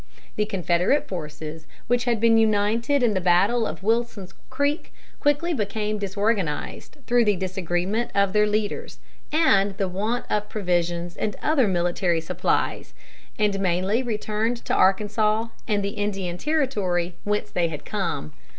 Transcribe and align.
The 0.35 0.47
Confederate 0.47 1.07
forces 1.07 1.67
which 1.85 2.05
had 2.05 2.19
been 2.19 2.35
united 2.39 3.03
in 3.03 3.13
the 3.13 3.21
battle 3.21 3.67
of 3.67 3.83
Wilson's 3.83 4.33
Creek 4.49 4.91
quickly 5.19 5.53
became 5.53 5.99
disorganized 5.99 6.97
through 7.05 7.23
the 7.25 7.35
disagreement 7.35 8.09
of 8.15 8.33
their 8.33 8.47
leaders 8.47 8.97
and 9.31 9.77
the 9.77 9.87
want 9.87 10.25
of 10.27 10.49
provisions 10.49 11.15
and 11.15 11.35
other 11.43 11.67
military 11.67 12.19
supplies, 12.19 12.95
and 13.37 13.59
mainly 13.59 14.01
returned 14.01 14.65
to 14.65 14.73
Arkansas 14.73 15.49
and 15.67 15.83
the 15.83 15.89
Indian 15.89 16.39
Territory, 16.39 17.13
whence 17.23 17.51
they 17.51 17.67
had 17.67 17.85
come. 17.85 18.33